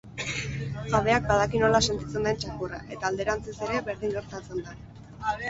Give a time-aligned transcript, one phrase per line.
[0.93, 4.77] Jabeak badaki nola sentitzen den txakurra, eta alderantziz ere berdin gertatzen da.